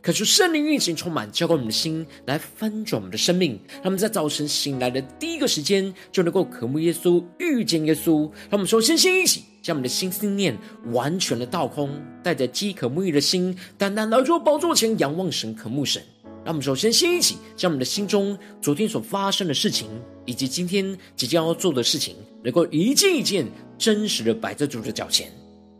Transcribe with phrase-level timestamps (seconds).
[0.00, 3.58] 可是圣灵运行充满，浇灌我们的心，来翻转我们的生命。
[3.82, 8.22] 他们在早晨醒来的第一个时间，就能够渴慕耶稣，遇见耶稣。
[8.48, 10.56] 让我们首先先一起将我们的心思念
[10.92, 11.90] 完全的倒空，
[12.22, 16.02] 带着饥渴沐浴的心，单单来到宝座前仰望神，渴慕神。
[16.44, 19.88] 让我们首先先一起将我们的心中昨天所发生的事情，
[20.26, 23.46] 以及今天即将要做的事情，能够一件一件
[23.78, 25.30] 真实的摆在主的脚前，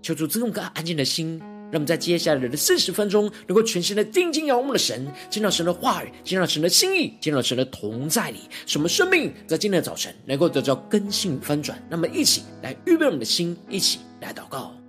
[0.02, 1.42] 求主赐我们个安静的心。
[1.72, 11.82] 让我们在接下来的四十分钟，能够全心的定睛仰望的神，见到神的话语，见到神的心意，见到神的同在里，什么生命在今天的早晨能够得到更新翻转。
[11.88, 14.81] 那么，一起来预备我们的心，一起来祷告。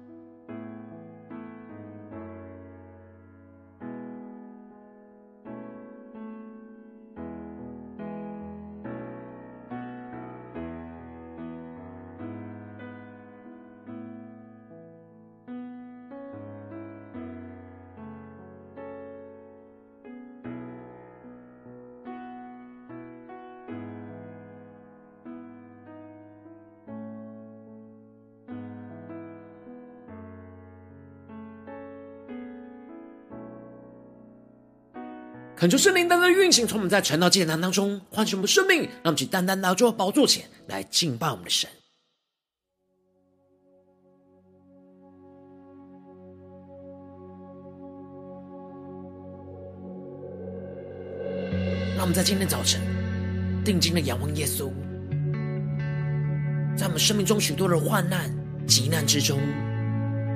[35.64, 41.70] 恳求圣灵单单运行，从我们在晨祷祭坛当中唤醒我们生命，让我们去单单拿到宝座前来敬拜我们的神。
[51.96, 52.82] 让我们在今天早晨
[53.64, 54.70] 定睛的仰望耶稣，
[56.76, 58.30] 在我们生命中许多的患难、
[58.68, 59.40] 急难之中，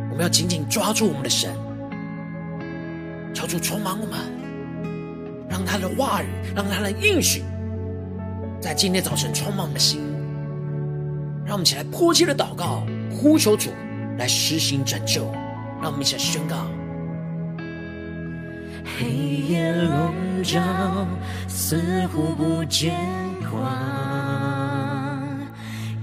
[0.10, 1.54] 我们要紧紧抓住我们的神，
[3.34, 4.47] 求主充满我们。
[5.50, 7.44] 让他的话语，让他的应许，
[8.60, 10.02] 在今天早晨充满我们的心。
[11.46, 13.72] 让我们一起来迫切的祷告，呼求主
[14.18, 15.32] 来施行拯救。
[15.82, 16.68] 让我们一起来宣告：
[19.00, 19.08] 黑
[19.48, 20.14] 夜笼
[20.44, 20.60] 罩，
[21.48, 22.94] 似乎不见
[23.50, 23.62] 光；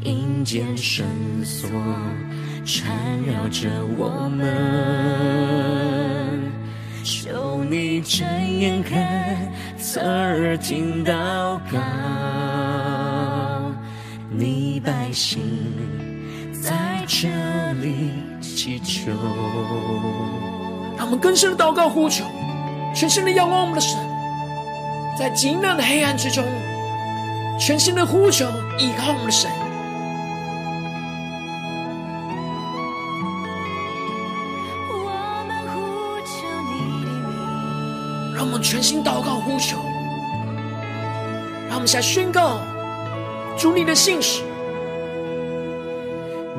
[0.03, 1.05] 阴间绳
[1.45, 1.69] 索
[2.65, 3.69] 缠绕着
[3.99, 6.04] 我们。
[7.05, 8.27] 求你睁
[8.59, 11.79] 眼看，侧耳听祷告，
[14.31, 15.43] 你百姓
[16.63, 17.29] 在这
[17.83, 18.11] 里
[18.41, 19.13] 祈求。
[20.97, 22.25] 让我们更深的祷告呼求，
[22.95, 23.99] 全心的仰望我们的神，
[25.19, 26.43] 在极难的黑暗之中，
[27.61, 28.47] 全心的呼求
[28.79, 29.51] 依靠我们的神。
[38.75, 39.77] 全心祷告呼求，
[41.69, 42.59] 让我们现在宣告
[43.57, 44.43] 主你的信实。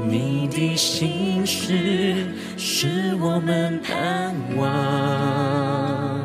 [0.08, 6.22] 你的信实是我们盼望，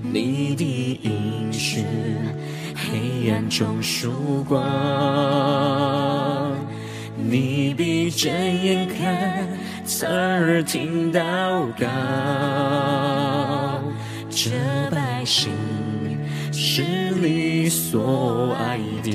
[0.00, 1.84] 你的应许
[2.76, 4.62] 黑暗中曙光，
[7.16, 9.48] 你闭着眼看，
[9.84, 13.39] 侧耳听祷告。
[14.42, 14.50] 这
[14.90, 15.50] 百姓
[16.50, 16.82] 是
[17.20, 19.10] 你所爱的。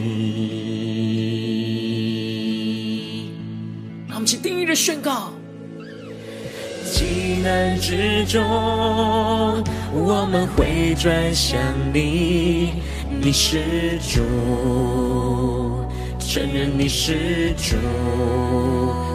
[4.07, 5.33] 让我们去定义的宣告：
[6.83, 8.43] 急难之中，
[9.95, 11.59] 我们会转向
[11.91, 12.73] 你，
[13.09, 14.21] 你是主，
[16.19, 17.77] 承认你是主，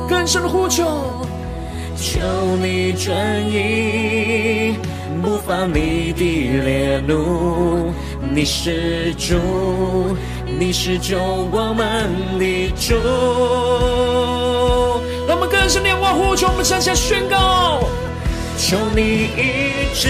[0.09, 0.85] 更深的呼求，
[1.97, 2.19] 求
[2.61, 4.75] 你转意。
[5.23, 6.23] 不发你的
[6.63, 7.93] 烈怒，
[8.33, 9.35] 你是主，
[10.59, 12.09] 你是救我们
[12.39, 12.95] 的主。
[15.27, 17.83] 让我们更深仰望呼求，我们向下宣告：
[18.57, 19.03] 求你
[19.37, 20.09] 医治，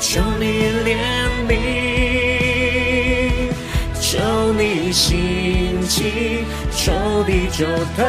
[0.00, 0.44] 求你
[0.84, 0.96] 怜
[1.48, 1.52] 悯，
[4.00, 4.18] 求
[4.52, 6.44] 你兴起，
[6.74, 6.92] 求
[7.24, 7.66] 地久
[7.96, 8.04] 退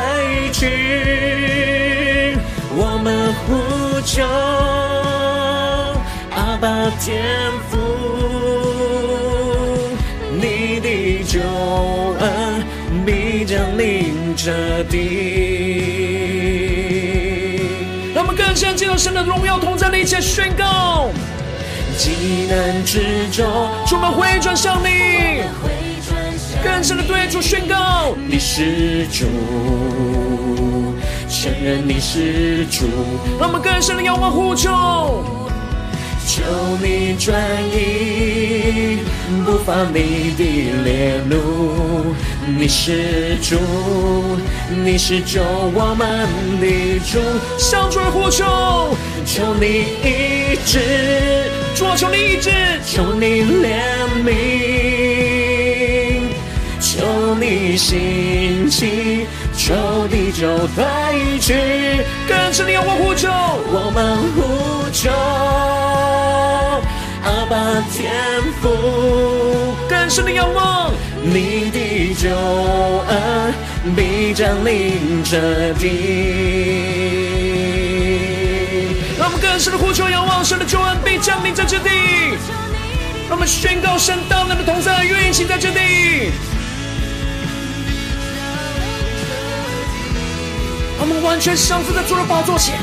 [0.51, 0.68] 去。
[2.80, 3.56] 我们呼
[4.07, 4.24] 求
[6.33, 7.77] 阿爸天父，
[10.31, 11.42] 你的救
[12.18, 12.63] 恩
[13.06, 14.95] 必将临这地。
[18.15, 21.09] 让我们更深进入神的荣耀同在的一切宣告。
[21.98, 23.45] 急难之中，
[23.86, 25.44] 主我们回转向你，
[26.63, 29.25] 更深的对主宣告，你是主。
[31.39, 32.88] 承认你是主，
[33.39, 34.72] 让我们更深的仰望呼求。
[36.25, 36.42] 求
[36.81, 37.39] 你转
[37.72, 38.98] 移
[39.45, 40.44] 不发你的
[40.84, 42.16] 烈怒，
[42.57, 43.56] 你是主，
[44.84, 46.28] 你是救我们
[46.60, 47.19] 的主，
[47.60, 48.44] 向主呼求，
[49.24, 50.80] 求你医治，
[51.75, 52.50] 主啊，求你医治，
[52.83, 53.83] 求你怜
[54.25, 54.33] 悯，
[56.81, 59.28] 求你兴起，
[59.68, 61.54] 求地久退去，
[62.25, 65.12] 更深的仰望呼求，我们呼求。
[67.22, 67.58] 阿爸
[67.92, 68.10] 天
[68.62, 72.30] 父，更深的仰望，你的救
[73.10, 73.54] 恩
[73.94, 75.84] 必将临这地。
[79.19, 81.90] 让我们更深的呼求仰望，神的救恩必将临在这地。
[83.28, 86.31] 让我们宣告神大能的同在运行在这地。
[91.07, 92.75] 我们完全降服在主的宝座前，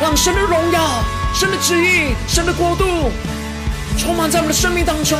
[0.00, 1.02] 让神的荣耀。
[1.34, 3.10] 神的旨意，神的国度，
[3.98, 5.18] 充满在我们的生命当中。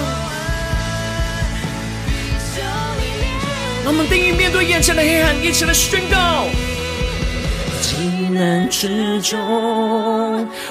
[3.82, 6.46] 让我们定义面对眼前的黑暗，一起来宣告：
[7.82, 9.38] 急难之中，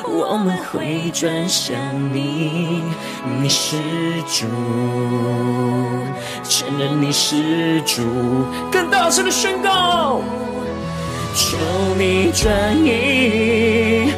[0.08, 1.76] 我们会转向
[2.14, 2.84] 你，
[3.42, 3.78] 你是
[4.28, 4.46] 主，
[6.44, 8.02] 承认你是主，
[8.72, 10.22] 更大声的宣告：
[11.36, 11.58] 求
[11.98, 14.12] 你转移。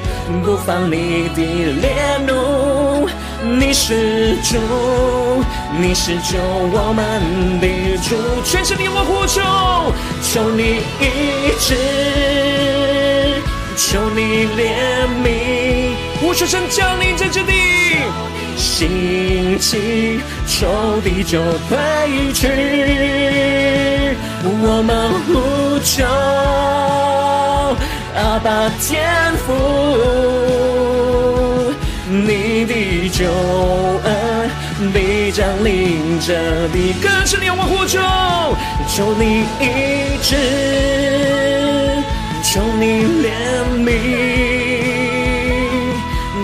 [0.43, 1.43] 不放你的
[1.81, 3.07] 烈怒，
[3.43, 4.57] 你是主，
[5.79, 7.67] 你是救我们的
[7.97, 9.41] 主，全是你我呼求，
[10.23, 11.75] 求你医治，
[13.77, 17.51] 求你怜悯，我求神降临在这地，
[18.55, 21.77] 兴起，仇敌就退
[22.33, 22.47] 去，
[24.43, 26.05] 我们呼求。
[28.15, 29.03] 阿爸天
[29.45, 29.53] 父，
[32.07, 33.25] 你的救
[34.05, 34.49] 恩
[34.93, 36.33] 必将临这
[36.69, 37.99] 地，更深的仰望呼求，
[38.87, 40.35] 求你医治，
[42.55, 43.27] 求你怜
[43.83, 43.91] 悯，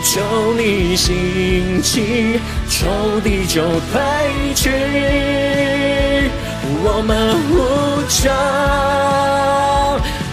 [0.03, 0.19] 求
[0.57, 2.37] 你兴起，
[2.67, 3.61] 仇敌就
[3.93, 4.01] 退
[4.53, 4.69] 去，
[6.83, 8.29] 我们呼求。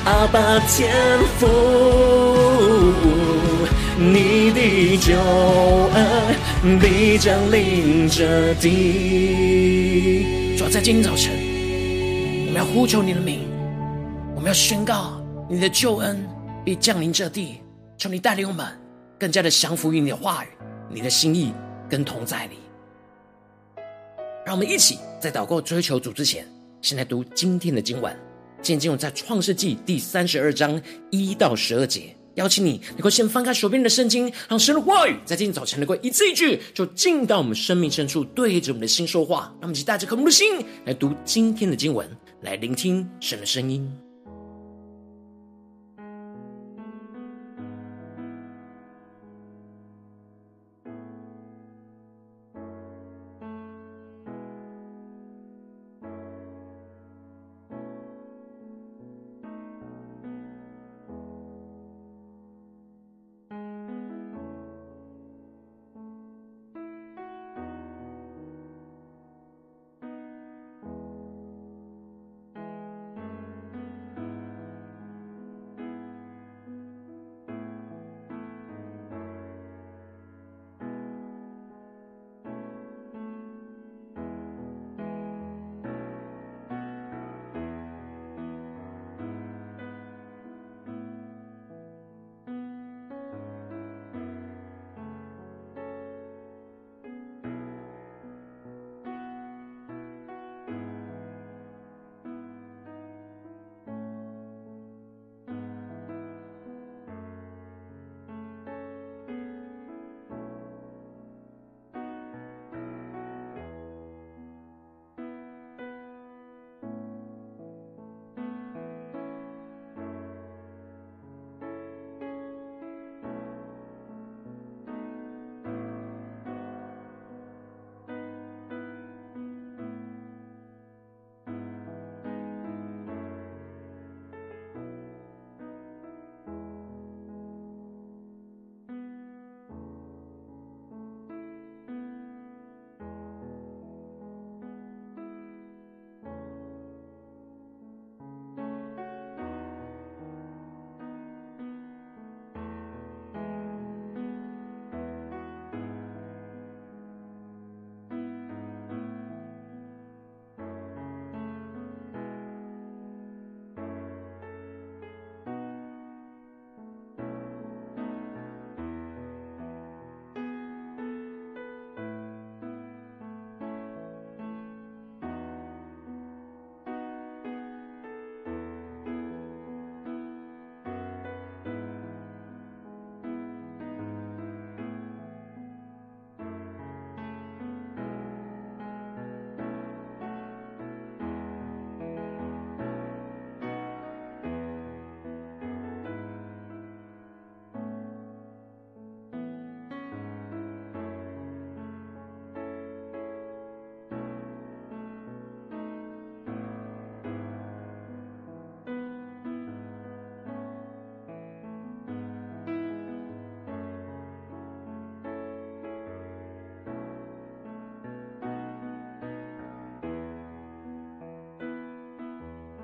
[0.04, 0.90] 阿爸天
[1.38, 1.46] 父，
[3.96, 5.14] 你的救
[5.94, 10.26] 恩必将临这地。
[10.58, 11.30] 主要在今天早晨，
[12.48, 13.42] 我们要呼求你的名，
[14.34, 15.12] 我们要宣告
[15.50, 16.22] 你的救恩
[16.62, 17.62] 必降临这地。
[17.96, 18.64] 求你带领我们
[19.18, 20.48] 更加的降服于你的话语、
[20.88, 21.52] 你的心意
[21.88, 22.58] 跟同在里。
[24.46, 26.46] 让我们一起在祷告追求主之前，
[26.80, 28.14] 先来读今天的经文。
[28.62, 30.80] 今天经文在创世纪第三十二章
[31.10, 39.52] 一到十二节，邀请你能够先翻开手边的圣经，让神的话语在今天早晨能够一字一句，就进到我们生命深处，对着我们的心说话。
[39.54, 42.08] 让我们一起带着渴慕的心来读今天的经文，
[42.42, 43.90] 来聆听神的声音。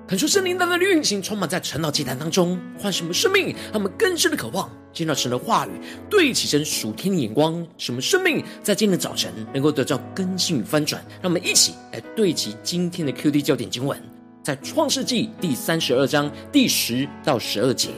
[0.07, 5.71] 恳求圣灵单单的运行，充满在晨祷祭坛当中，唤什么生命，让我们更深的渴望见到神的话语，
[6.07, 11.03] 对齐神属天的眼光，什么生命在今天的早晨能够得到更新与翻转。
[11.23, 13.99] 让我们一起来对齐今天的 QD 焦点经文，
[14.43, 17.89] 在创世纪第三十二章第十到十二节：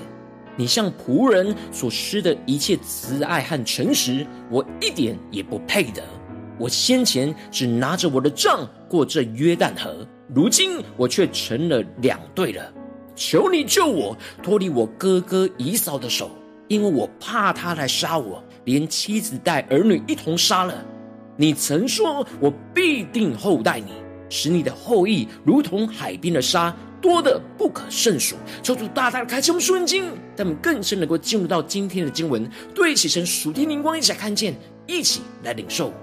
[0.56, 6.02] 你向仆人所施的一切慈爱和诚实，我一点也不配得。
[6.58, 10.08] 我先前只拿着我的杖过这约旦河。
[10.34, 12.74] 如今我却成了两队了，
[13.16, 16.30] 求你救我脱离我哥哥姨嫂的手，
[16.68, 20.86] 因为我怕他来杀我，连妻子带儿女一同杀了。
[21.38, 23.94] 你曾说我必定厚待你，
[24.30, 28.36] 使你的后裔如同海边的沙，多得不可胜数。
[28.62, 34.54] 求主大大的开启我们属灵经，让我们更深能够进入到今天的经文，对起神属天灵光，一起来看见，
[34.88, 35.94] 一起来领受。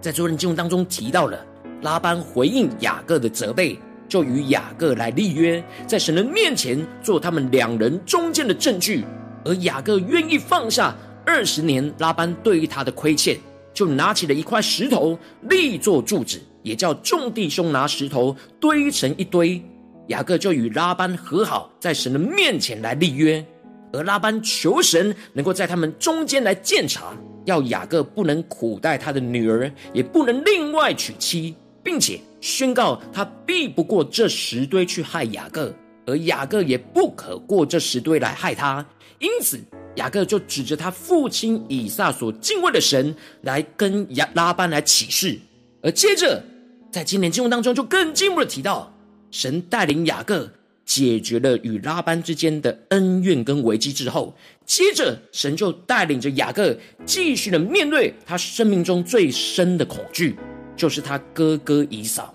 [0.00, 1.44] 在昨天经文当中提到了。
[1.82, 9.04] 拉班回应雅各的责备，就与雅各来立约，在神的面前做他们两人中间的证据。
[9.44, 10.94] 而雅各愿意放下
[11.24, 13.38] 二十年拉班对于他的亏欠，
[13.72, 15.18] 就拿起了一块石头
[15.48, 19.62] 立作柱子，也叫众弟兄拿石头堆成一堆。
[20.08, 23.44] 雅各就与拉班和好，在神的面前来立约。
[23.92, 31.54] 而拉班求神能够在他们中间来鉴察，要雅各不能苦待他的女儿，也不能另外娶妻。
[31.82, 35.74] 并且宣告他避不过这石堆去害雅各，
[36.06, 38.84] 而雅各也不可过这石堆来害他。
[39.18, 39.60] 因此，
[39.96, 45.38] 雅各就指着他父亲以撒所敬畏的神来跟亚拉班来起誓。
[45.82, 46.42] 而接着，
[46.90, 48.92] 在今年经文当中就更进一步的提到，
[49.30, 50.50] 神带领雅各
[50.84, 54.34] 解决了与拉班之间的恩怨跟危机之后，
[54.64, 60.36] 接着神就带领着雅各继续的面对他生命中最深的恐惧。
[60.80, 62.34] 就是他哥哥以扫。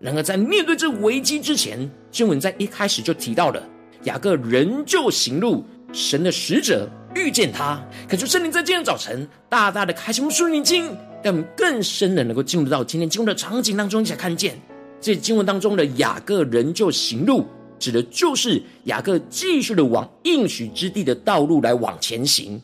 [0.00, 3.62] 然而，在面对这危机之前，经文在一开始就提到了
[4.02, 7.80] 雅各仍旧行路，神的使者遇见他。
[8.08, 10.86] 可就圣灵在今天早晨大大的开启我们属灵经，
[11.22, 14.60] 让我们更深的能够进入到今天经文的场景当中，一起来看见
[15.00, 17.46] 这经文当中的雅各仍旧行路，
[17.78, 22.60] 指的就是雅各继续的往应许之地的道路来往前行。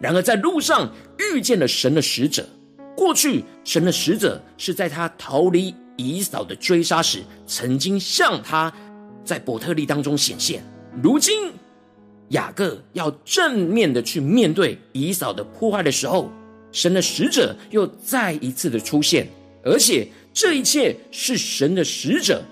[0.00, 0.92] 然而，在路上
[1.32, 2.44] 遇见了神的使者。
[2.98, 8.72] 过去，神的使者是在他逃离以扫的追杀时，曾经向他
[9.24, 10.60] 在伯特利当中显现。
[11.00, 11.52] 如今，
[12.30, 16.28] 雅各要正面的去面对以扫的破坏的时候，
[16.72, 19.28] 神的使者又再一次的出现，
[19.62, 22.42] 而且这一切是神的使者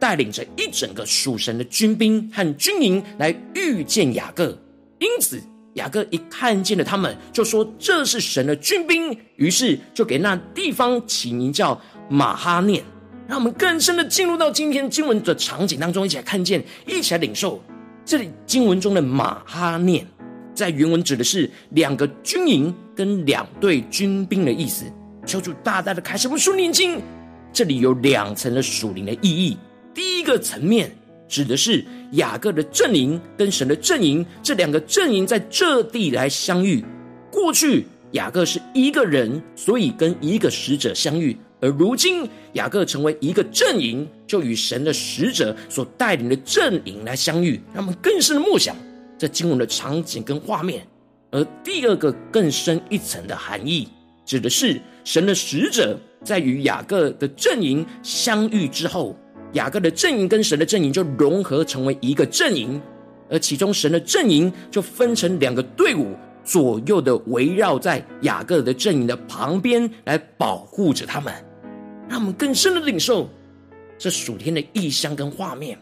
[0.00, 4.58] 带领着一整个属神的军兵和军营来遇见雅各，
[4.98, 5.40] 因此。
[5.74, 12.82] 雅各一看见了他们，就说这是神的军兵，于是就给那地方起名叫马哈念。
[13.26, 17.62] 让我们更深的进入到今天经文的场景当中，一起来看见，一起来领受
[18.04, 20.06] 这里经文中的马哈念，
[20.54, 24.84] 在原文指的是两个军营跟两队军兵的意思。
[25.24, 27.00] 求主大大的开启我们属灵经，
[27.52, 29.56] 这里有两层的属灵的意义。
[29.94, 30.94] 第一个层面。
[31.32, 36.84] 指的是雅各的阵营跟神的阵营，这两个阵营在这地来相遇。
[37.30, 47.58] 过去雅各是一个人，所以跟一个使者相遇；而如今雅各成为一个阵营，就与神的使者所带领的阵营来相遇。
[47.72, 48.76] 让我们更深的默想
[49.16, 50.86] 这经文的场景跟画面。
[51.30, 53.88] 而第二个更深一层的含义，
[54.26, 59.16] 指的是神的使者在与雅各的阵营相遇之后。
[59.52, 62.80] 雅各的阵营跟神的阵营就融合成为一个阵营，
[63.28, 71.32] 而其中神的阵营就分成两个队伍，左右的围绕在雅各的阵营的旁边来保护着他们，
[72.08, 73.28] 让我们更深的领受
[73.98, 75.78] 这属天的异象跟画面。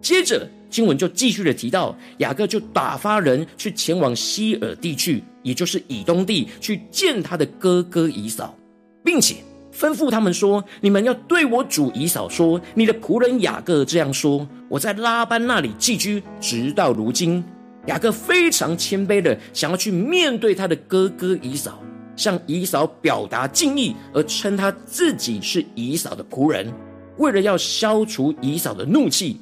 [0.00, 8.56] 接着经文就继续的提到，雅各就打发人去前往西尔地去，也就是以东地去见他的哥哥以扫，
[9.04, 9.36] 并且。
[9.74, 17.44] 吩咐他们说：“你们要对我主以扫说，你的仆人雅各这样说：我在拉班那里寄居，直到如今。”
[17.86, 21.82] 雅各非常谦卑的想要去面对他的哥哥以扫，
[22.16, 26.72] 向以扫表达敬意，而称他自己是以扫的仆人，
[27.18, 29.40] 为了要消除以扫的怒气。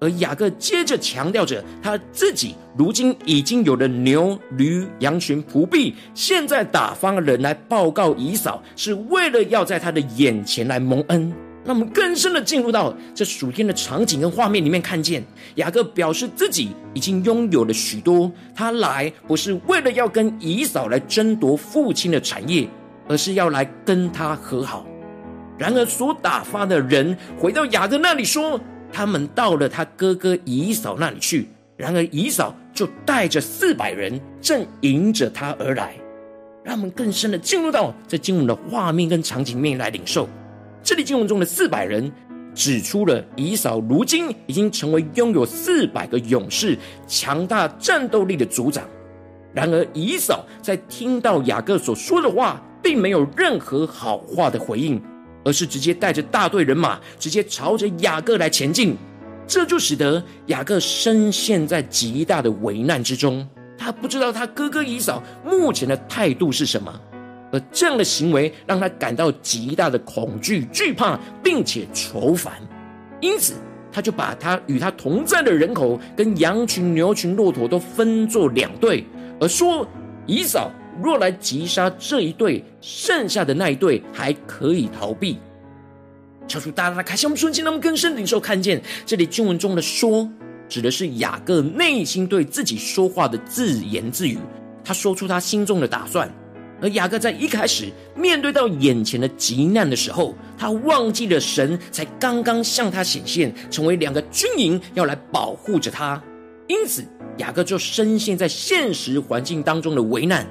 [0.00, 11.32] 而雅各接着强调着他自己如今已经有了牛、驴、羊群、仆婢，现在打发人来报告以嫂，是为了要在他的眼前来蒙恩。
[11.64, 15.22] 让我们更深的进入到这属天的场景跟画面里面，看见
[15.56, 22.66] 雅各表示自己已经拥有了许多，他来不是为了要跟以嫂来争夺父亲的产业，
[23.06, 24.86] 而是要来跟他和好。
[25.58, 28.58] 然而所打发的人回到雅各那里说，
[28.92, 31.48] 他们到了他哥哥以扫那里去。
[31.76, 35.94] 然而以扫就带着四百人，正迎着他而来。
[36.64, 40.28] 让我们更深的进入到这经文的画面跟场景面来领受。
[40.82, 42.10] 这里经文中的四百人，
[42.52, 46.76] 指出了以扫如今已经成为拥有四百个勇士、
[47.06, 48.84] 强大战斗力的族长。
[49.54, 55.00] 然而以扫在听到雅各所说的话，并没有任何好话的回应，
[55.44, 58.96] 而是直接带着大队人马，直接朝着雅各来前进。
[59.46, 63.48] 这就使得雅各深陷在极大的危难之中。
[63.78, 67.00] 他不知道他哥哥以扫目前的态度是什么，
[67.50, 72.52] 而这样的行为让他感到极大的恐惧、惧怕，并且愁烦。
[73.20, 73.54] 因此，
[73.90, 79.06] 他就把他与他同在的人口跟羊群、牛群、骆驼都分作两队，
[79.40, 79.88] 而说：
[80.26, 80.70] 以扫
[81.02, 85.38] 若来击杀这一队，剩下的那一队还可以逃避。
[86.46, 90.28] 敲出大大开心，我们瞬间让我们更深领受看见这里经文中的“说”，
[90.68, 94.38] 指的是雅各内心对自己说话的自言自语。
[94.82, 96.32] 他说出他心中的打算，
[96.80, 106.22] 而雅各在一开始面对到眼前的急难的时候，他忘记了神才刚刚向他显现，成为两个军营要来保护着他，
[106.66, 107.04] 因此
[107.36, 110.46] 雅各就深陷在现实环境当中的危难。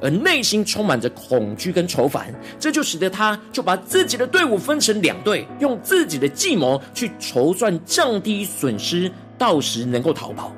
[0.00, 10.54] 而内心充满着恐惧跟愁烦，这就使得他就把自己的队伍分成两队，用自己的计谋去筹算降低损失，到时能够逃跑。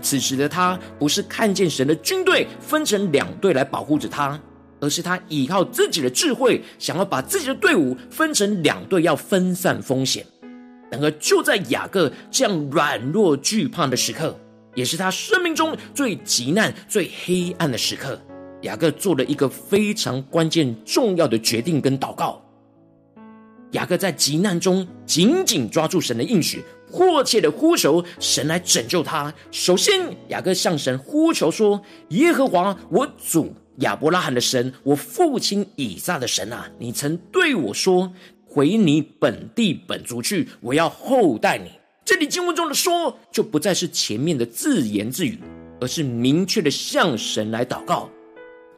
[0.00, 4.40] 此时的他不是看见神的军队分成两队来保护着他，
[4.80, 10.24] 而是他依靠自己的智慧，想要把自己的队伍分成两队，要分散风险。
[10.90, 14.34] 然而就在雅各这样软弱惧怕的时刻，
[14.74, 18.18] 也是他生命中最急难、最黑暗的时刻。
[18.62, 22.42] 雅各做了一个非常关键、重要的决定跟祷告。
[23.72, 29.32] 雅各在急难中紧紧抓住神的应许，迫切的呼求神来拯救他。
[29.52, 38.12] 首先，雅各向神呼求说：“耶和华，我主亚伯拉罕的神，我父亲以撒的神啊，你曾对我说，
[38.44, 41.70] 回你本地本族去，我要厚待你。”
[42.04, 45.38] 这里经文中的“说”就不再是前面的自言自语，
[45.80, 48.10] 而是明确的向神来祷告。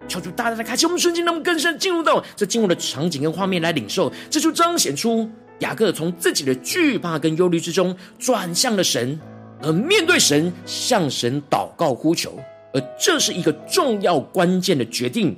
[0.08, 9.18] 求主大大的开启我们瞬间，让我们更深进入到这进入的场景跟画面来领受，这就彰显出雅各从自己的惧怕跟忧虑之中转向了神，
[9.62, 12.38] 而面对神向神祷告呼求，
[12.74, 15.34] 而这是一个重要关键的决定。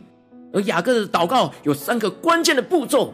[0.52, 3.12] 而雅各的祷告有三个关键的步骤，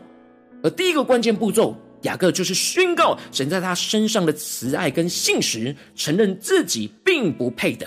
[0.62, 7.86] 而第一个关键步骤，雅各就是宣告神在他身上的慈爱跟信实，承认自己并不配得。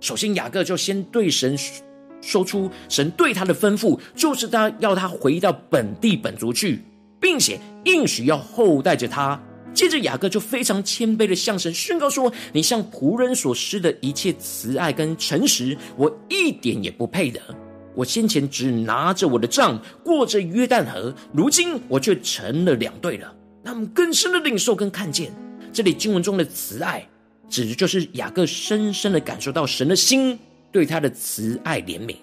[0.00, 1.56] 首先，雅各就先对神。
[2.20, 6.82] 说出神对他的吩咐，就是他要他回到本地本族去，
[7.18, 9.40] 并且应许要厚待着他。
[9.72, 17.40] 接着雅各就非常谦卑的向神宣告说：“你向仆人所施的一切慈爱跟诚实，我一点也不配得。
[17.94, 23.32] 我先前只拿着我的杖过着约旦河，如今我却成了两队了。
[23.62, 25.32] 那么更深的领受跟看见，
[25.72, 27.06] 这里经文中的慈爱，
[27.48, 30.36] 指的就是雅各深深的感受到神的心。”
[30.72, 32.16] 对他的慈爱怜悯，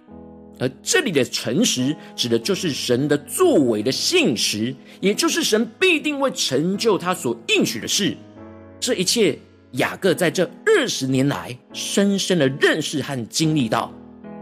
[0.60, 8.15] 而这里的诚实指的就是神的作为的信实，也就是神必定会成就他所应许的事。
[8.79, 9.38] 这一切，
[9.73, 13.91] 雅各在这二十年来深深的认识和经历到。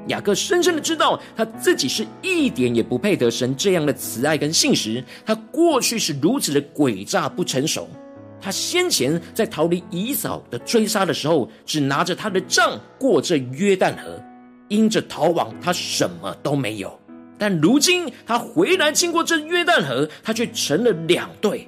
[0.07, 5.03] 雅各深深的知道他自己是一点也不配得神这样的慈爱跟信实。
[5.25, 7.89] 他过去是如此的诡诈不成熟。
[8.41, 14.21] 他先前在逃离以扫的追杀的时候，只拿着他的杖过这约旦河，
[14.67, 16.99] 因着逃亡，他什么都没有。
[17.37, 21.67] 但如今他回来经过这约旦河，他却成了两队。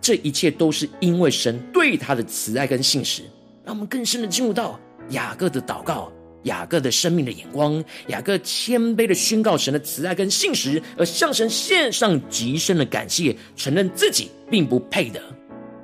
[0.00, 3.22] 这一切都是因为神对他的慈爱跟信实。
[3.64, 4.78] 让我们更深的进入到
[5.10, 6.10] 雅各的祷告，
[6.44, 15.20] 雅各的生命的眼光，雅各谦卑的宣告神的慈爱跟信实，而向神献上极深的感谢，承认自己并不配得。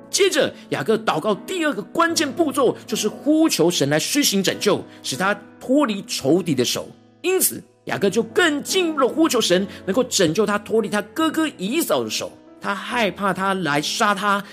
[0.09, 6.87] 接着，雅各祷告第二个关键步骤，就是呼求神来施行拯救，使他脱离仇敌的手。
[7.21, 12.31] 因此，雅各就更进一步的呼求神，能够拯救他脱离他哥哥以扫的手。
[12.61, 14.43] 他害怕他来杀他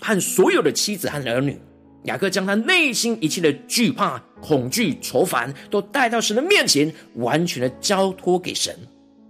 [0.00, 1.60] 和所有的妻子和儿女。
[2.04, 8.74] 雅各将他内心一切的惧怕、恐惧、愁烦，都带到神的面前，完全的交托给神。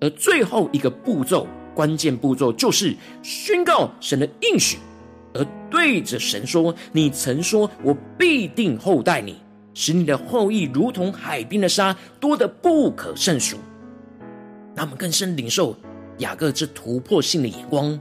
[0.01, 4.77] 而最后一个步骤，关键步骤，就是宣告神的应许。
[5.71, 9.37] 对着神说：“你曾说我必定厚待你，
[9.75, 13.57] 使你的后裔如同海边的沙，多得不可胜数。”
[14.75, 15.77] 那我们更深领受
[16.19, 17.99] 雅各这突破性的眼光。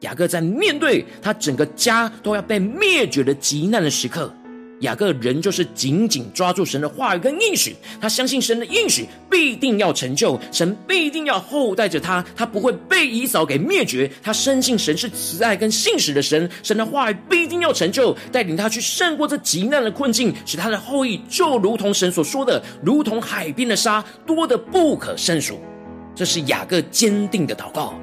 [0.00, 4.32] 雅各在面对他整个家都要被灭绝的极难的时刻，
[4.80, 14.10] 雅各人就是紧紧抓住神的话语跟应许，他相信神的应许必定要成就，神必定要厚待着他，他不会被以扫给灭绝。
[14.22, 25.60] 他深信神是慈爱跟信实的神，神的话语必定要成就，带领他去胜过这极难的困境，使他的后裔就如同神所说的，如同海边的沙，多得不可胜数。
[26.14, 27.94] 这是雅各坚定的祷告。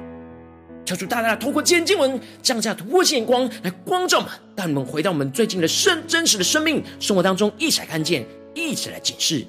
[0.86, 9.44] 求主大大透过今天经文降下突破性眼光来光照我们，带我们回到我们最近的生真实的生命生活当中，一起来看见，一起来检视。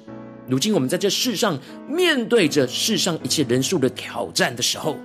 [0.48, 1.56] 如今我们在这世上
[1.88, 4.96] 面对着世上一切人数的挑战的时候，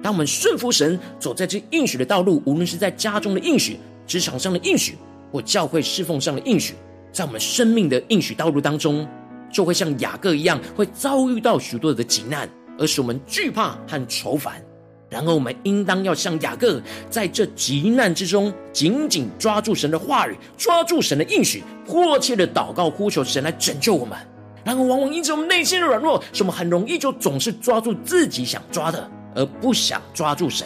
[0.00, 3.76] 当我们顺服神，走在这应许的道路，无论是在家中的应许、
[4.06, 4.96] 职场上的应许，
[5.32, 6.74] 或教会侍奉上的应许，
[7.12, 9.04] 在我们生命的应许道路当中，
[9.52, 12.48] 就会像雅各一样，会遭遇到许多的急难，
[12.78, 14.62] 而使我们惧怕和愁烦。
[15.10, 24.16] 然而，我们应当要像雅各，在这极难之中，紧紧抓住神的话语，抓住神的应许，迫切的祷告呼求神来拯救我们。
[24.64, 30.64] 然而，往往因着我们内心的软弱，使我们很容易就总是抓住自己想抓的，而不想抓住神。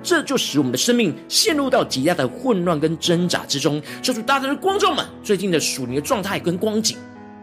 [0.00, 3.80] 这就使我们的生命陷入到极大的混乱跟挣扎之中。
[4.02, 6.96] 求主大大的光照们最近的属灵的状态跟光景。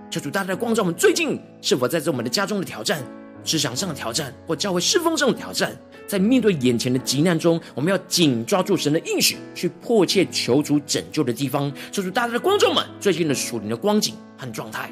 [0.10, 3.02] 求主大大的光照们最近是否在这我们的家中的挑战、
[3.44, 5.76] 职场上的挑战，或教会侍奉上的挑战。
[6.08, 11.72] 在面对眼前的急难中，我们要紧抓住神的应许，去迫切求主拯救的地方。
[11.92, 14.92] 求主大家的观众们最近的属灵的光景和状态。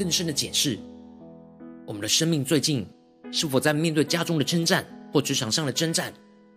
[0.00, 0.78] 更深的检视
[1.86, 2.86] 我们的生命，最近
[3.30, 4.82] 是否在面对家中的征战，
[5.12, 6.10] 或职场上的征战，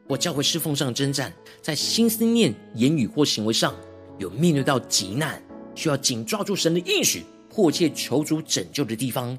[0.08, 3.76] 或教会侍奉上的征战，在心思念、言语或行为上
[4.18, 5.44] 有面对到急难，
[5.76, 9.38] 需要紧抓住神的应许，迫切求主拯救的地方，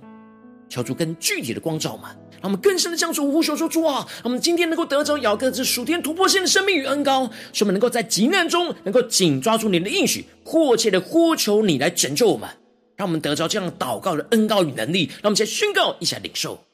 [0.69, 2.15] 求主更具体的光照嘛？
[2.33, 12.47] 让我们更深的向主呼求说：主啊，让我们今天能够得着咬各这属天突破性的生命与恩膏，使我们能够在急难中能够紧抓住你的应许，迫切的呼求你来拯救我们。
[12.97, 16.65] 让我们得着这样祷告的恩膏与能力，让我们先宣告一下领受。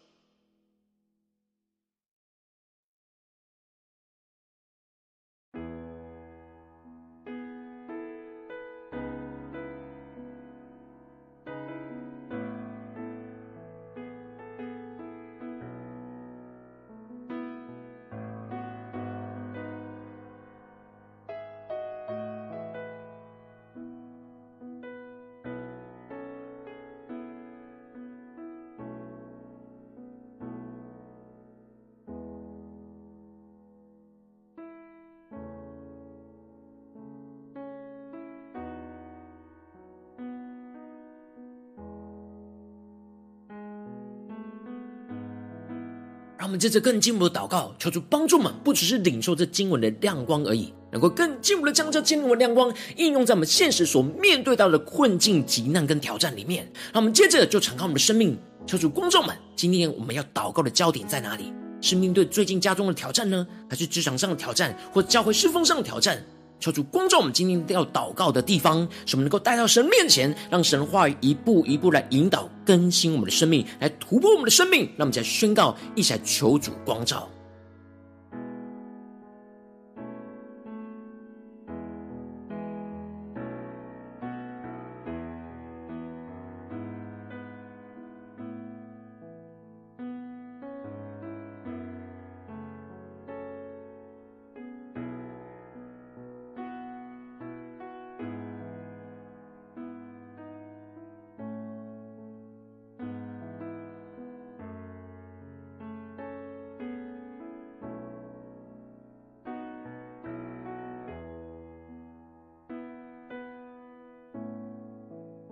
[46.41, 56.65] 让我们接着更进一步的祷告，求主帮助我们，不只是领受这经文的亮光而已，能够更进一步的将这经文的亮光应用在我们现实所面对到的困境、急难跟挑战里面。
[56.95, 61.53] 让我们接着就敞开我们的生命，求主光照们，今天我们要祷告的焦点在哪里？
[61.83, 66.25] 是面对最近家中的挑战呢，还是职场上的挑战，或教会侍奉上的挑战？
[66.61, 74.83] 求主光照我们今天要祷告的地方，使我们能够带到神面前，让神话语一步一步来引导更新我们的生命，来突破我们的生命。
[74.97, 77.27] 让我们再宣告，一起来求主光照。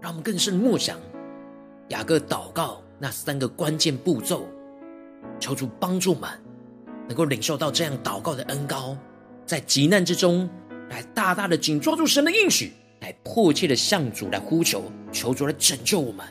[0.08, 0.98] 让我们更深默想
[1.90, 4.46] 雅各祷告那三个关键步骤，
[5.38, 6.30] 求主帮助们
[7.06, 8.96] 能够领受到这样祷告的恩高，
[9.44, 10.48] 在急难之中
[10.88, 16.24] 来大大的紧抓住神的应许，来迫切的向主来呼求，求主来拯救我们。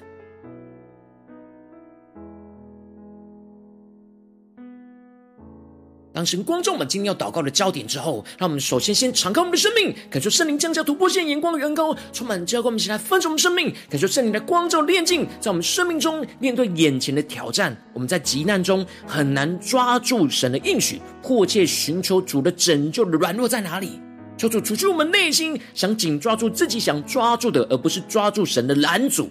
[6.18, 24.00] 当神光照我们今天要祷告的焦点之后，让我们首先先敞开我们的生命，感受圣灵降下突破性眼光的恩膏，充满教灌我们起来分盛我们生命，感受圣灵的光照炼净，在我们生命中面对眼前的挑战，我们在急难中很难抓住神的应许，迫切寻求主的拯救的软弱在哪里？
[24.40, 29.30] 求主除去我们内心想紧抓住自己想抓住的，而不是抓住神的拦阻，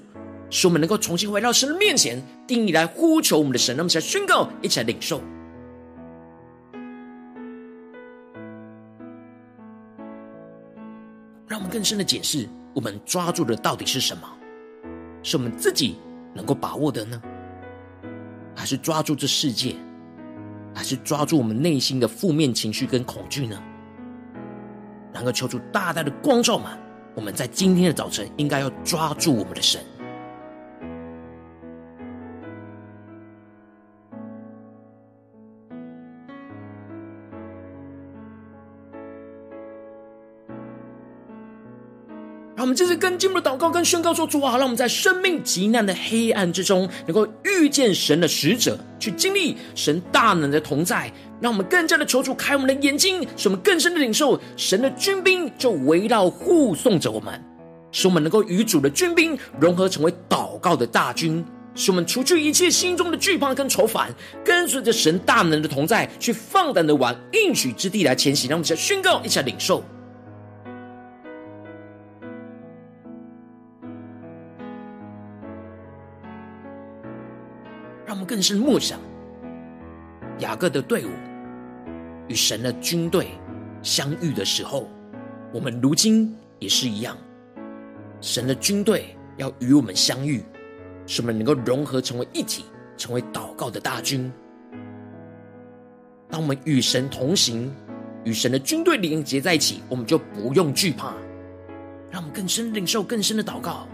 [0.51, 5.21] 使我们能够重新回到神的面前，定意来呼求我们的神，让我们起来宣告，一起来领受。
[11.67, 14.23] 更深的解释，我们抓住的到底是什么？
[15.23, 15.97] 是我们自己
[16.35, 17.21] 能够把握的呢？
[18.55, 19.75] 还是抓住这世界？
[20.75, 23.61] 还是抓住我们内心的负面情绪跟恐惧呢？
[25.13, 26.77] 能够求出大大的光照吗？
[27.15, 29.83] 我们在今天的早晨应该要抓住我们的神。
[42.67, 51.09] 我们这次跟进步的祷告跟宣告说：主啊，让我们在生命极难的黑暗之中，能够遇见神的使者，去经历神大能的同在。
[51.41, 57.41] 让我们更加的求主开我们的眼睛，使我们更深的领受神的军兵就围绕护送着我们，
[57.93, 61.45] 使我们能够与主的军兵融合成为祷告的大军，
[61.77, 64.13] 使我们除去一切心中的惧怕跟愁烦，
[64.45, 68.51] 跟随着神大能的同在，去放胆的往应许之地来前行。
[68.51, 69.85] 让我们一起来宣告，一起来领受。
[78.27, 78.99] 更是默想
[80.41, 81.11] 雅各的队伍
[82.29, 83.29] 与神的军队
[83.83, 84.91] 相遇的时候，
[85.53, 87.17] 我们如今也是一样。
[88.21, 90.43] 神的军队要与我们相遇，
[91.07, 92.65] 使我们能够融合成为一体，
[92.97, 94.33] 成为祷告的大军。
[96.29, 97.73] 当我们与神同行，
[98.25, 101.15] 与神的军队连结在一起，我们就不用惧怕。
[102.11, 103.87] 让我们更深领受更深的祷告。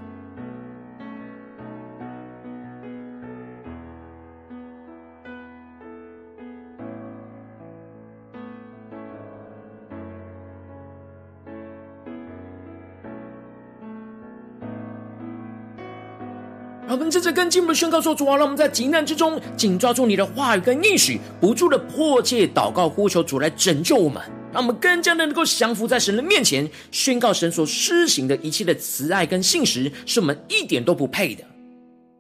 [16.93, 31.43] 我们接着跟进步的宣告说：“主啊，让我们在急难之中紧抓住你的话语跟应许，不住的迫切祷告呼求主来拯救我们，让我们更加的能够降服在神的面前，宣告神所施行的一切的慈爱跟信实是我们一点都不配的。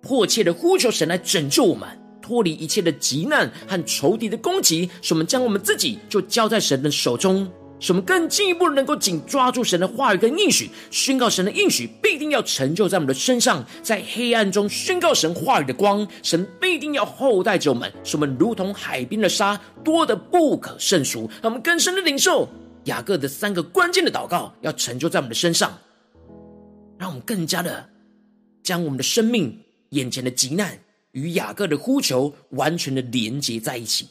[0.00, 1.86] 迫切的呼求神来拯救我们，
[2.22, 7.46] 脱离一切的急难和仇敌的攻击，使我们将我们自己就交在神的手中。”
[7.82, 21.28] 使我们更进一步能够紧抓住神的话语跟应许，宣告神的应许必定要成就在我们的身上，在黑暗中宣告神话语的光，神必定要厚待着我们，使我们如同海边的沙，多得不可胜数。
[21.42, 22.48] 让我们更深的领受
[22.84, 25.76] 雅各的三个关键的祷告，要成就在我们的身上，
[26.96, 27.84] 让我们更加的
[28.62, 30.78] 将我们的生命眼前的急难
[31.10, 34.06] 与雅各的呼求完全的连接在一起。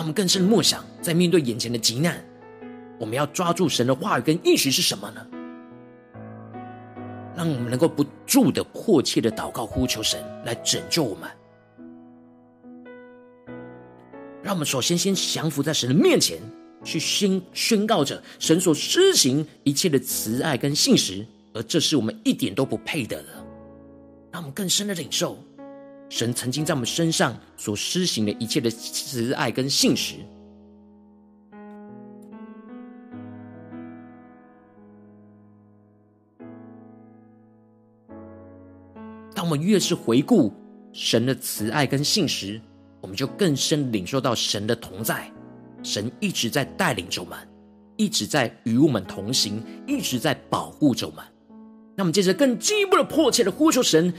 [0.00, 2.24] 让我们更深默想，在面对眼前的急难，
[2.98, 5.26] 我们要抓住神的话语跟应许是什么呢？
[7.36, 11.28] 让我们能够不住的迫切的祷告呼求神来拯救我们。
[14.42, 16.38] 让我们首先先降服在神的面前，
[16.82, 23.28] 去宣宣告着神所施行一切的慈爱跟信实，而这是我们一点都不配得的。
[24.32, 25.36] 让我们更深的领受。
[26.10, 30.16] 神曾经在我们身上所施行的一切的慈爱跟信实，
[39.32, 40.52] 当我们越是回顾
[40.92, 42.60] 神的慈爱跟信实，
[43.00, 45.30] 我们就更深领受到神的同在。
[45.84, 47.38] 神一直在带领着我们，
[47.96, 51.24] 一直在与我们同行，一直在保护着我们。
[51.96, 54.12] 那么，接着更进一步的迫切的呼求神。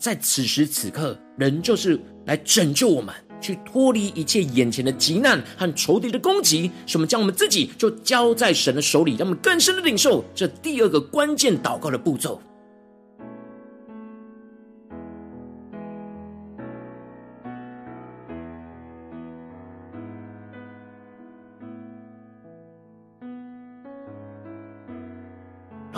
[0.00, 12.40] 在此时此刻，人就是来拯救我们，去脱离一切眼前的急难和仇敌的攻击，什么将我们自己就交在神的手里，让我们更深的领受这第二个关键祷告的步骤。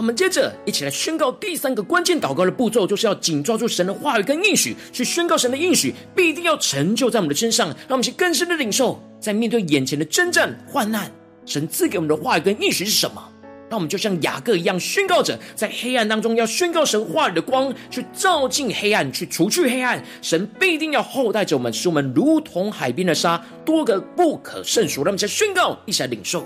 [0.03, 7.69] 我们接着一起来宣告第三个关键祷告的步骤，就是要紧抓住神的话语跟应许，去宣告神的应许必定要成就在我们的身上。
[7.69, 11.09] 让我们去更深的领受，在面对眼前的征战患难，
[11.47, 13.23] 神赐给我们的话语跟应许是什么？
[13.71, 20.03] 让我们就像雅各一样宣告着，在黑暗当中要宣告神话语的光，去照进黑暗，去除去黑暗。
[20.21, 25.05] 神必定要厚待着我们，使我们如同海边的沙，多得不可胜数。
[25.05, 26.45] 让我们先宣告，一起来领受。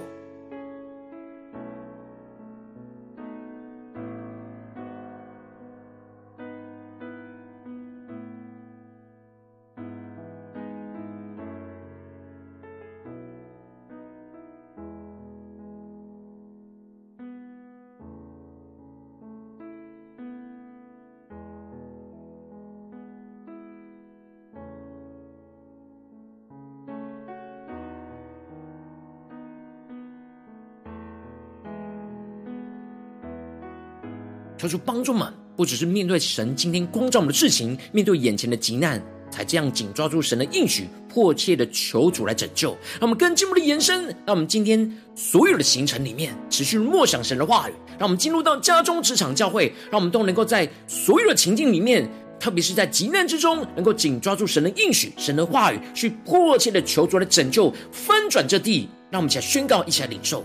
[34.68, 42.70] 求帮助们，不只是面对神今天光照我们的事情，面对眼前的急难，才这样紧抓住神的应许，迫切的求主来拯救。
[43.00, 47.72] 让我们更进一步的延伸，让我们今天所有的行程里面，持续默想神的话语。
[47.98, 52.06] 让我们进入到家中、职场、教会，让我们都能够在所有的情境里面，
[52.38, 58.88] 特别是在急难之中，能够紧抓住神的应许、神的话语，去迫切的求主来拯救，翻转这地。
[59.10, 60.44] 让我们一起来宣告，一起来领受。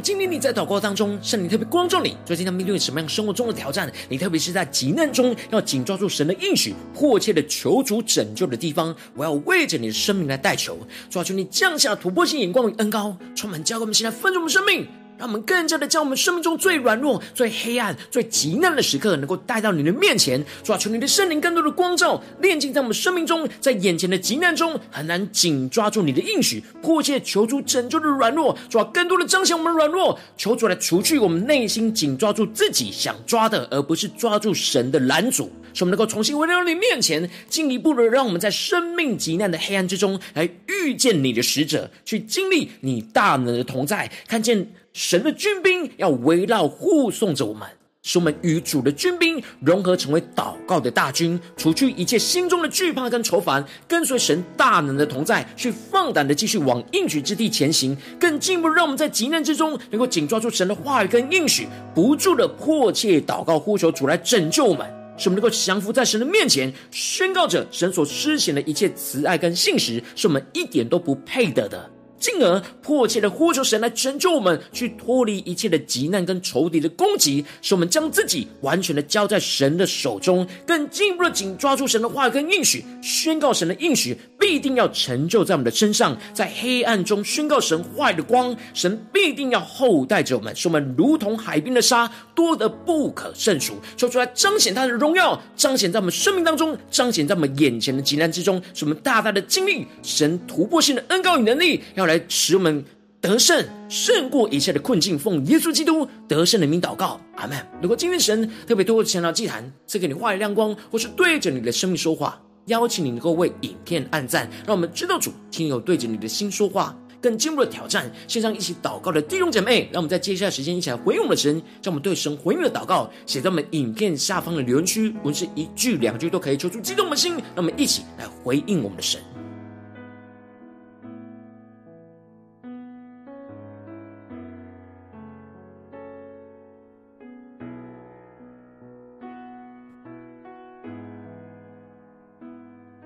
[0.00, 3.92] 我今天你在祷告当中，圣灵特别光照你，最近他面对什么样生活中的挑战？
[4.08, 10.78] 你特别是在急难中要紧抓住神的应许，迫切的求主拯救的地方，我要为着你的生命来代求，
[11.10, 14.88] 抓住，你降下突破性眼光与恩高，充满教灌我们，现在分盛我们生命。
[15.20, 44.66] 让我们更加的将我们生命中最软弱、最黑暗、最急难的时刻，能够带到你的面前，主啊，求你的圣灵更多的光照，炼净在我们生命中，在眼前的急难中很难紧抓住你的应许，迫切求主拯救的软弱，主啊，更多的彰显我们软弱，求主来除去我们内心紧抓住自己想抓的，而不是抓住神的拦阻，使我们能够重新回到你面前，进一步的让我们在生命极难的黑暗之中，来遇见你的使者，去经历你大能的同在，看见。
[44.92, 47.68] 神的军兵要围绕护送着我们，
[48.02, 57.96] 使我们与主的军兵融合，成为祷告的大军，除去一切心中的惧怕跟愁烦，跟随神大能的同在，去放胆的继续往应许之地前行。
[58.18, 64.84] 更进一步，让我们在急难之中能够紧抓住神的话语跟应许，不住的迫切祷告，呼求主来拯救我们，
[65.16, 71.88] 使我们能够降服在神的面前，宣告着神所施行的一切慈爱跟信实，是我们一点都不配得的。
[72.20, 93.74] 进而迫切的呼求神来拯救我们，去脱离一切的急难跟仇敌的攻击，使我们将自己完全的交在神的手中，更进一步的紧抓住神的话跟应许，宣告神的应许必定要成就在我们的身上，在黑暗中宣告神话语的光，神必定要厚待着我们，使我们如同海边的沙，多得不可胜数。
[93.96, 102.84] 说出来彰显他的荣耀，彰显在我们生命当中，彰显在我们眼前的急难之中，使我们大大的经历神突破性的恩膏与能力，要来使我们
[103.20, 105.16] 得胜，胜过一切的困境。
[105.16, 107.56] 奉耶稣基督得胜的名祷告，阿门。
[107.80, 116.96] 如果今天神特别透过晨祷祭坛赐给你话语亮光，或是对着你的生命说话，邀请你能够为影片按赞，让我们知道主听有对着你的心说话。
[117.22, 118.10] 更进一步的挑战。
[118.26, 127.32] 线上一起祷告的弟兄姐妹，让我们在接下来时间一起来回应我们的神，将我们对神回应的祷告写在我们影片下方的留言区，文字一句两句都可以，求出激动的心。
[127.32, 129.20] 让我们一起来回应我们的神。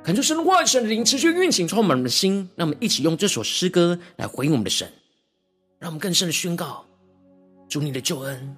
[0.04, 2.46] 恳求神的话语、神灵持续运行，充满我们的心。
[2.56, 4.86] 让我们一起用这首诗歌来回应我们的神，
[5.78, 6.84] 让我们更深的宣告：
[7.70, 8.54] 主你的救恩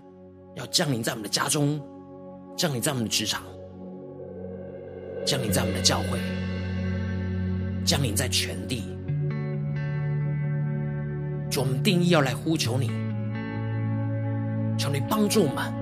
[0.57, 1.81] 要降临在我们的家中，
[2.57, 3.45] 降临在我们的职场，
[5.25, 6.19] 降临在我们的教会，
[7.85, 8.83] 降临在全地。
[11.49, 12.89] 主，我们定义要来呼求你，
[14.77, 15.73] 求你帮助我们，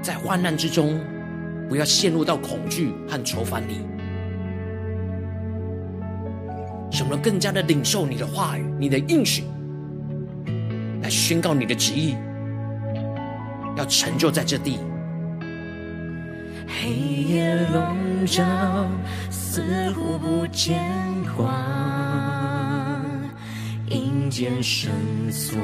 [0.00, 0.98] 在患难之中
[1.68, 3.82] 不要陷入到恐惧和愁烦里。
[6.90, 9.44] 使我们更加的领受你的话语、你的应许，
[11.02, 12.16] 来宣告你的旨意，
[13.76, 14.78] 要成就在这地。
[16.66, 18.44] 黑夜笼罩，
[19.30, 20.82] 似乎不见
[21.36, 21.50] 光，
[23.88, 24.90] 阴间绳
[25.30, 25.58] 索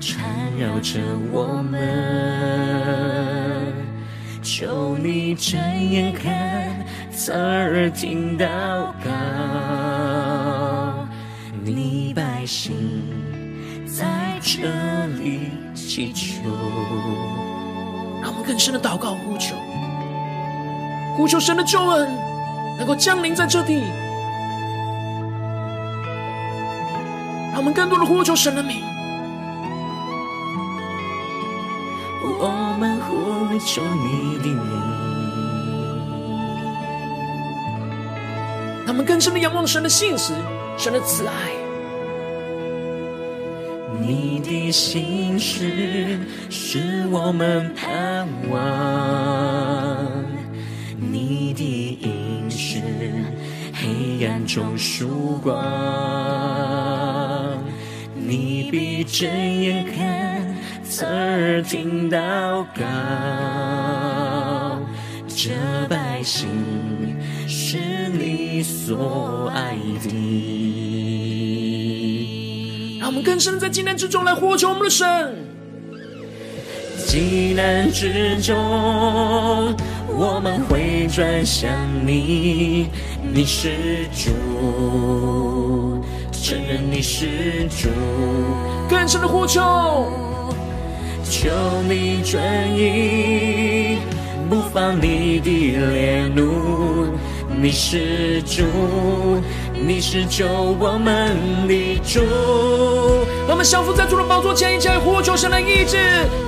[0.00, 0.24] 缠
[0.58, 1.00] 绕着
[1.32, 1.80] 我们，
[4.42, 5.58] 求你睁
[5.90, 8.46] 眼看，侧耳听祷
[9.04, 9.83] 告。
[11.66, 12.74] 你百姓
[13.86, 16.42] 在这里祈求，
[18.20, 19.56] 让我们更深的祷告呼求，
[21.16, 22.06] 呼求神的救恩
[22.76, 23.80] 能够降临在这地，
[27.50, 28.82] 让我们更多的呼求神的名。
[32.22, 34.58] 我们呼求你的名，
[38.84, 40.34] 让我们更深的仰望神的信实。
[40.76, 41.32] 神的慈爱，
[44.00, 46.18] 你的心事
[46.50, 50.04] 是我们盼望，
[50.98, 52.82] 你的应许
[53.72, 55.54] 黑暗中曙光，
[58.14, 60.54] 你闭着眼看，
[60.84, 62.84] 侧耳听祷告，
[65.28, 65.52] 这
[65.88, 66.46] 百姓
[67.48, 67.78] 是
[68.12, 70.10] 你所爱的。
[73.00, 75.06] 让我们更深在艰难之中来呼求我们的神。
[77.06, 78.56] 艰难之中，
[80.08, 81.70] 我们会转向
[82.06, 82.88] 你，
[83.32, 84.30] 你是主，
[86.32, 87.88] 承认你是主。
[88.88, 89.60] 更深的呼求，
[91.24, 91.50] 求
[91.88, 92.42] 你转
[92.76, 93.98] 意，
[94.48, 95.50] 不发你的
[95.90, 96.83] 烈怒，
[97.64, 98.62] 你是主。
[99.72, 100.46] 你是救
[100.78, 101.34] 我们
[101.66, 102.20] 的主，
[103.48, 105.96] 我们相扶在主的宝座前，一起来呼求神的医治，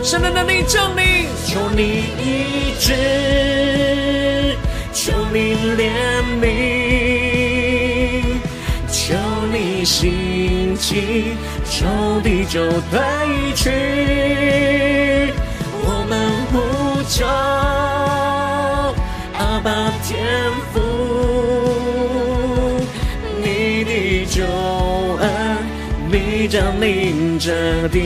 [0.03, 1.25] 神的能力降临。
[1.47, 2.93] 求你医治，
[4.93, 5.89] 求你怜
[6.39, 6.45] 悯，
[8.93, 9.15] 求
[9.51, 12.61] 你兴起，仇敌就
[12.91, 13.01] 退
[13.55, 13.71] 去。
[15.83, 16.21] 我们
[16.53, 16.61] 呼
[17.09, 17.25] 求
[26.81, 27.99] 临着地，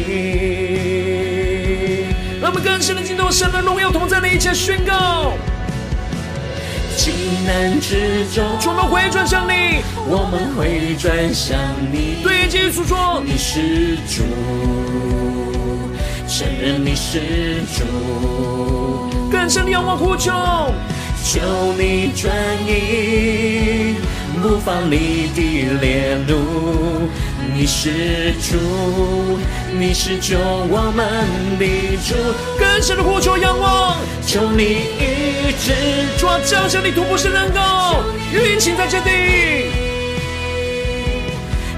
[2.40, 5.32] 让我们更深的敬拜神的荣耀同在的一切宣告。
[6.96, 7.12] 急
[7.46, 11.58] 难之中，我们回转向你，我们回转向
[11.90, 12.22] 你。
[12.22, 14.22] 对基督说，你是主，
[16.28, 17.84] 承认你是主，
[19.30, 20.30] 更深的仰望呼求，
[21.24, 21.40] 求
[21.78, 22.30] 你转
[22.66, 23.96] 意。
[24.42, 25.40] 不放你的
[25.82, 27.08] 烈怒，
[27.54, 28.56] 你是主，
[29.78, 31.06] 你是救我们
[31.58, 32.14] 的主。
[32.58, 35.72] 更深的呼求仰望，求你医治，
[36.18, 37.60] 主啊，降下你突破性能够
[38.32, 39.10] 运行在这地。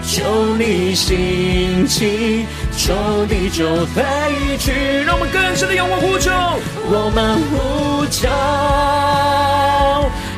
[0.04, 2.44] 求你兴起，
[2.76, 2.92] 求
[3.28, 4.02] 你就飞
[4.58, 5.02] 去。
[5.06, 6.30] 让我们更深的仰望呼求，
[6.84, 8.28] 我们呼求。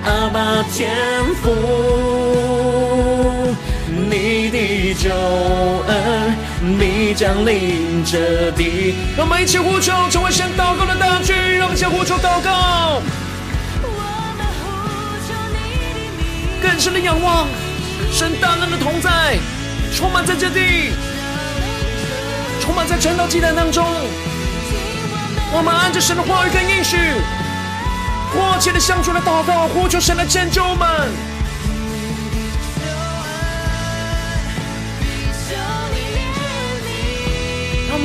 [0.04, 0.94] 阿爸天
[1.42, 1.50] 父，
[4.16, 5.10] 你的救
[5.88, 6.36] 恩，
[6.78, 8.94] 你降临这地。
[9.16, 11.34] 让我们一起呼求，成为神祷告的大军。
[11.58, 13.02] 让我们一起呼求祷告。
[16.62, 17.48] 更深的仰望，
[18.12, 19.36] 神大能的同在，
[19.92, 20.92] 充满在这地，
[22.60, 23.84] 充满在晨祷祭坛当中。
[25.52, 26.96] 我们按着神的话语跟应许。
[28.32, 31.33] 迫切的向主来祷告，呼求神来拯救我们。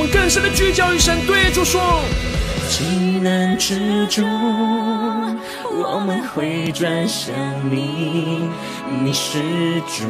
[0.00, 2.00] 们更深的聚焦于神，对主说：
[2.70, 2.84] 急
[3.22, 4.24] 难之中，
[5.70, 7.34] 我们回转向
[7.70, 8.48] 你，
[9.02, 9.38] 你是
[9.86, 10.04] 主，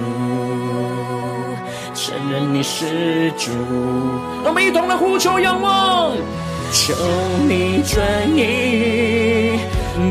[1.92, 3.50] 承认你是主。
[4.44, 6.12] 我们一同来呼求仰望，
[6.72, 6.94] 求
[7.48, 8.00] 你转
[8.36, 9.58] 意，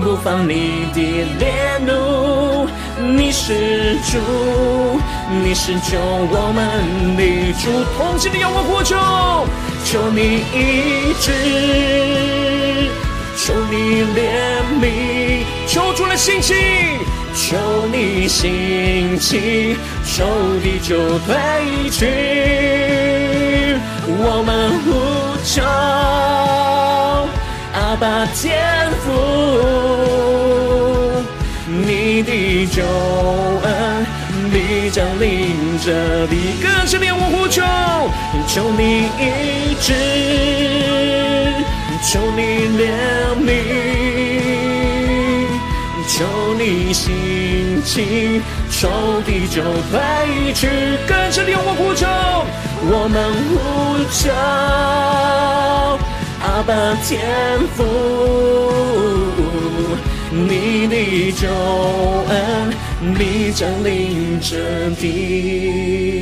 [0.03, 0.99] 不放你的
[1.39, 2.67] 烈怒，
[3.15, 4.19] 你是主，
[5.41, 7.69] 你是救我们的主。
[7.97, 8.97] 同心的仰望呼求，
[9.91, 10.21] 求你
[10.53, 11.31] 医治，
[13.35, 14.21] 求你怜
[14.79, 14.85] 悯，
[15.67, 16.53] 求主来兴起，
[17.33, 17.57] 求
[17.91, 19.75] 你兴起，
[20.05, 20.27] 仇
[20.61, 21.35] 敌就退
[21.89, 22.05] 去，
[24.05, 24.87] 我们呼
[25.43, 25.63] 求。
[27.73, 29.07] 阿爸天父，
[31.65, 32.83] 你的救
[33.63, 34.05] 恩
[34.89, 37.61] 降临这地，更深的仰望呼求，
[38.47, 39.93] 求你医治，
[42.03, 42.41] 求你
[42.77, 42.89] 怜
[43.45, 43.47] 悯，
[46.07, 46.25] 求
[46.57, 48.89] 你兴起，仇
[49.25, 49.61] 敌就
[49.91, 50.67] 飞去，
[51.07, 52.07] 更深的仰望呼求，
[52.81, 54.31] 我们呼求。
[56.41, 56.73] 阿爸
[57.03, 57.19] 天
[57.75, 57.83] 父，
[60.31, 62.71] 你的救恩
[63.17, 66.21] 必降临这地。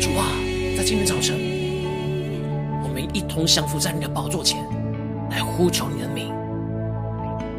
[0.00, 0.30] 主啊，
[0.76, 1.36] 在今天早晨，
[2.84, 4.64] 我们一同降伏在你的宝座前，
[5.30, 6.32] 来呼求你的名。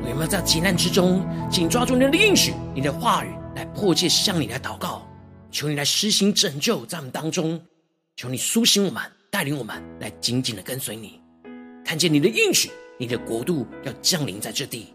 [0.10, 1.22] 我们在急难之中，
[1.52, 5.06] 紧抓住你的应许、你的话语，来迫切向你来祷告，
[5.52, 7.62] 求你来施行拯救在我们当中，
[8.16, 11.20] 求你苏醒我们，带领我们来紧紧的跟随你。
[11.84, 14.94] 看见你的应许，你的国度要降临在这地。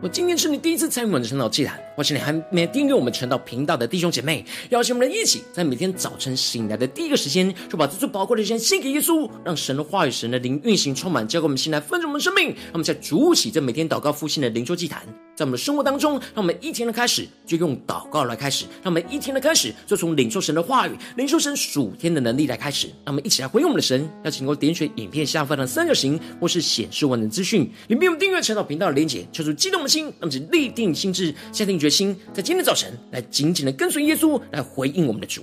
[0.00, 12.46] 我今天是你第一次参与我们的晨祷祭坛，或是你还没订阅我们晨祷频道的弟兄姐妹，邀请我们一起在每天早晨醒来的第一个时间，就把这最宝贵的时间献给耶稣，让神的话语、神的灵运行充满，交给我们心来分盛我们的生命。
[12.46, 15.02] 让我们在主起这每天祷告复兴的灵修祭坛，
[15.34, 22.86] 在我们的生活当中，让我们一天的开始就用祷告来开始，让我们一天的开始就从领受神的话语、领受神属天的能力来开始。
[23.04, 35.42] 让我们一起来回应我们的神，邀请我点选影片下方的三角形，或是显示完整资讯，里面有订阅晨祷频道的连结，求主激动的心，让我们立定心志，下定决心，在今天早晨来紧紧的跟随耶稣，来回应我们的主。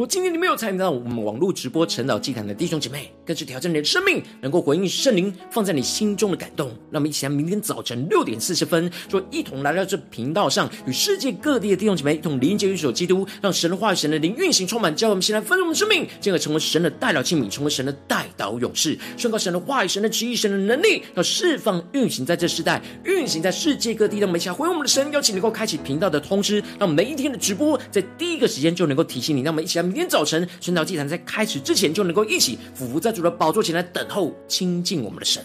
[0.00, 6.68] 如今天你没有参与到我们网络直播晨祷祭坛的弟兄姐妹，更是挑战你的生命，能够回应圣灵放在你心中的感动。
[6.90, 24.18] 让我们一起来，明天早晨六点四十分，就一同来到这频道上，与世界各地的弟兄姐妹一同连接、与主基督，让神的话语、神的灵运行充满，叫我们先来分盛我们生命，进而成为神的代祷器皿，成为神的代祷勇士，宣告神的话语、神的旨意、神的能力，要释放运行在这世代，运行在世界各地。
[24.18, 29.42] 让我们一起来回应我们的神，邀请能够开启频道的通知，让每一天的直播在第一个时间就能够提醒你。
[29.42, 29.89] 让我们一起来。
[29.90, 35.44] 明天早晨，晨祷祭坛在开始之前，就能够一起俯伏在主的宝座前来等候亲近我们的神。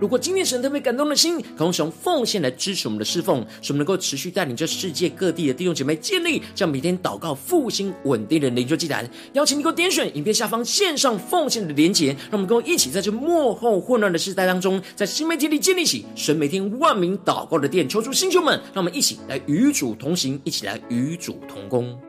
[0.00, 9.08] 如果今天神特别感动的心，可以使用奉献来支持我们的侍奉，使我们能够持续带领着世界各地的弟兄姐妹建立这样每天祷告复兴稳定的灵修祭坛。
[9.32, 17.88] 邀请你给我点选影片下方线上奉献的连结，让我们跟我一起在这幕后混乱的时代当中，在新媒体里建立起神每天万名祷告的殿。
[17.88, 22.07] 求主星球们，让我们一起来与主同行，一起来与主同工。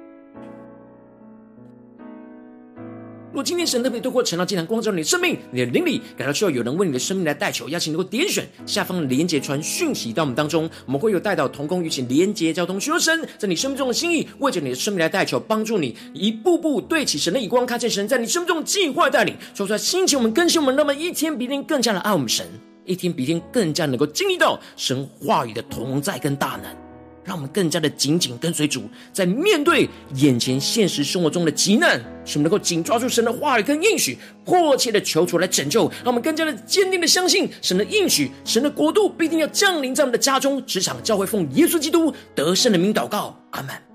[3.32, 22.48] 若今天神特别透过晨祷祭坛光照你的生命，你的灵里感到需要有人为你的生命来代求，邀请能够点选下方的连结传讯息到我们当中，我们会有带到同工与你连结交通，寻求神在你生命中的心意，为着你的生命来代求，帮助你一步步对齐神的眼光，看见神在你生命中的计划带领，说出来心情我们更新我们，那么一天比一天更加的爱我们神，
[22.86, 26.89] 一天比一天更加能够经历到神话语的同在跟大能。
[27.30, 35.84] 让我们更加的紧紧跟随主，在面对眼前现实生活中的急难，使我们能够紧抓住神的话语跟应许，迫切的求主来拯救。
[36.04, 43.89] 让我们更加的坚定的相信神的应许，神的国度必定要降临在我们的家中、职场、教会，奉耶稣基督得胜的名祷告，阿门。